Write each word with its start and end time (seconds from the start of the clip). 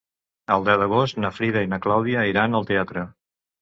El 0.55 0.65
deu 0.69 0.79
d'agost 0.85 1.21
na 1.25 1.33
Frida 1.37 1.65
i 1.69 1.71
na 1.77 1.81
Clàudia 1.87 2.29
iran 2.35 2.63
al 2.63 2.71
teatre. 2.75 3.09